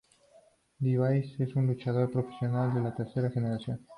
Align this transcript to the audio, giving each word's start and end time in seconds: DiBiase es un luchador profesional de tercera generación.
DiBiase 0.79 1.43
es 1.43 1.53
un 1.55 1.67
luchador 1.67 2.09
profesional 2.11 2.73
de 2.83 2.91
tercera 2.93 3.29
generación. 3.29 3.87